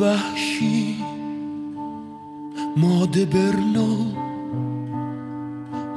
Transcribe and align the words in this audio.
وحشی 0.00 0.96
ماده 2.76 3.24
برنو. 3.24 3.96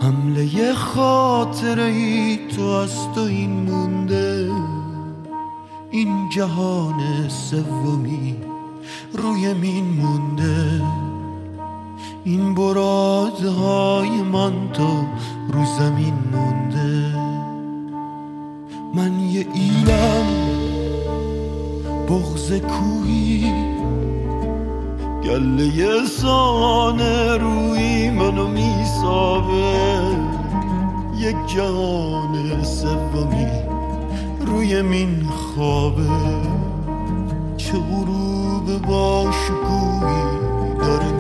حمله 0.02 0.74
خاطره 0.74 1.84
ای 1.84 2.40
تو 2.56 2.62
از 2.62 3.12
تو 3.16 3.22
این 3.22 3.52
مونده. 3.52 4.52
این 5.92 6.30
جهان 6.30 7.30
سومی 7.30 8.36
روی 9.14 9.54
مین 9.54 9.86
مونده. 9.86 10.82
این 12.24 12.54
برادهای 12.54 14.10
من 14.10 14.54
تو 14.74 15.06
رو 15.54 15.66
زمین 15.80 16.14
مونده. 16.32 17.16
من 18.96 19.20
یه 19.20 19.48
ایلم 19.54 20.23
بغز 22.10 22.54
کوهی 22.54 23.54
گله 25.24 26.06
سانه 26.06 27.38
روی 27.38 28.10
منو 28.10 28.48
میسابه 28.48 29.74
یک 31.18 31.36
جهان 31.48 32.64
سومی 32.64 33.48
روی 34.46 34.82
مین 34.82 35.24
خوابه. 35.30 36.10
چه 37.58 37.74
غروب 37.74 38.82
با 38.88 39.32
شکوهی 39.32 40.24
داره 40.80 41.12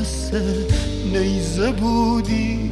مثل 0.00 0.42
نیزه 1.12 1.72
بودی. 1.72 2.70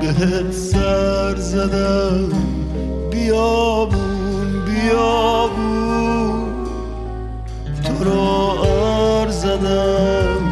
بهت 0.00 0.52
سر 0.52 1.36
زدم. 1.36 2.28
بیابون 3.10 4.64
بیابون 4.64 6.44
تو 7.84 8.04
را 8.04 8.62
ار 8.62 9.30
زدم. 9.30 10.42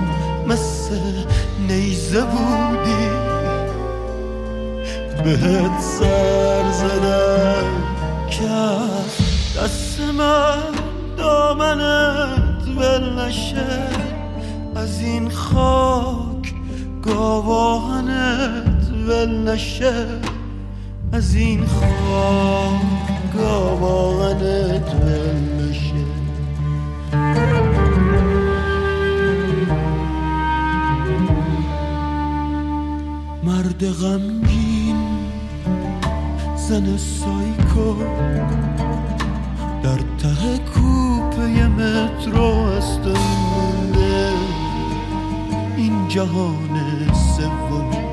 مثل 0.46 1.00
نیزه 1.68 2.20
بودی. 2.20 3.10
بهت 5.24 5.80
سر 5.80 6.72
زدم. 6.72 7.64
که 8.30 8.48
دست 9.60 10.00
من 10.00 10.58
دامنت 11.16 12.68
ول 12.76 13.30
از 14.80 15.00
این 15.00 15.28
خاک 15.30 16.54
گاواهنت 17.02 18.90
ول 19.08 19.48
نشه. 19.48 20.06
از 21.12 21.34
این 21.34 21.66
خاک 21.66 22.80
گاواهنت 23.36 24.94
ول 24.94 25.68
نشه. 25.68 26.04
مرد 33.44 33.84
غمگین 33.84 34.96
زن 36.56 36.96
سایکو 36.96 37.94
در 39.82 39.98
ته 39.98 40.58
کوپه 40.74 41.68
مترو 41.68 42.54
مونده 43.06 43.99
این 45.80 46.08
جهان 46.08 46.80
سومی 47.36 48.04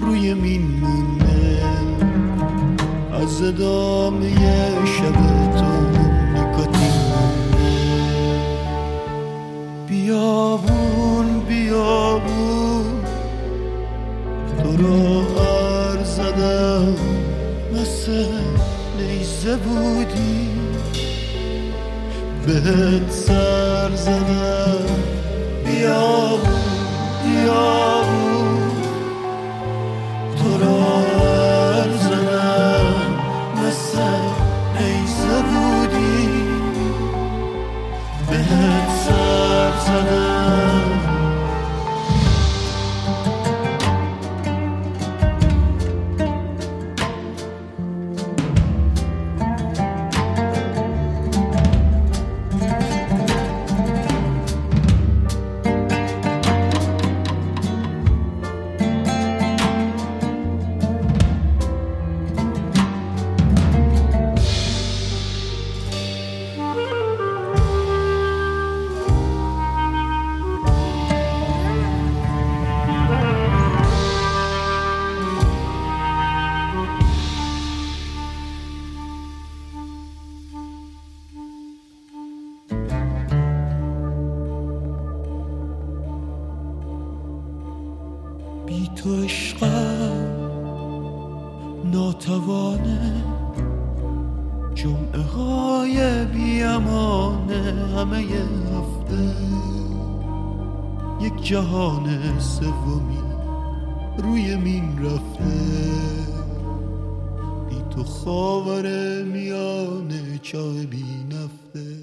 روی 0.00 0.34
مین 0.34 0.62
مونده 0.62 1.62
از 3.12 3.42
ادامه 3.42 4.34
شب 4.84 5.12
تو 5.58 5.64
مونده 5.64 6.86
بیابون 9.88 11.40
بیابون 11.48 12.84
تو 14.62 14.76
را 14.76 15.22
هر 15.22 16.04
زدم. 16.04 16.94
مثل 17.72 18.26
نیزه 18.98 19.56
بودی. 19.56 20.50
بهت 22.46 23.10
سر 23.10 23.90
زدم. 23.96 25.25
بیابون 25.76 26.40
بیابون. 27.22 28.35
تو 89.06 89.22
عشقم 89.22 90.26
ناتوانه 91.84 93.24
جمعه 94.74 95.22
های 95.22 96.24
بیامانه 96.24 97.62
همه 97.96 98.16
هفته 98.16 99.34
یک 101.20 101.42
جهان 101.42 102.38
سومی 102.38 103.22
روی 104.18 104.56
مین 104.56 105.04
رفته. 105.04 105.54
بی 107.68 107.82
تو 107.90 108.04
خاور 108.04 109.22
میانه 109.22 110.38
چای 110.42 110.86
بی 110.86 111.04
نفته. 111.30 111.96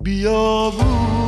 بیابون 0.00 1.27